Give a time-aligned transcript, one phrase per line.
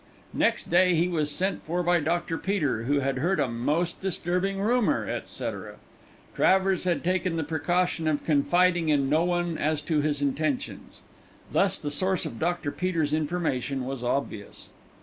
[0.33, 2.39] Next day he was sent for by Dr.
[2.39, 5.75] Peter, who had heard "a most disturbing rumour," etc.
[6.33, 11.03] Travers had taken the precaution of confiding in no one as to his intentions.
[11.51, 12.71] Thus the source of Dr.
[12.71, 14.69] Peter's information was obvious.